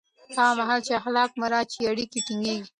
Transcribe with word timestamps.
هغه 0.37 0.53
مهال 0.59 0.81
چې 0.87 0.91
اخلاق 0.99 1.29
مراعت 1.41 1.69
شي، 1.75 1.81
اړیکې 1.91 2.19
ټینګېږي. 2.25 2.65